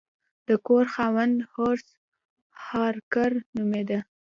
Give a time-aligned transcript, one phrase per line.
[0.47, 1.87] د کور خاوند هورس
[2.65, 3.99] هارکر نومیده.